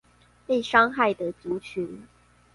[0.47, 2.07] 被傷害的族群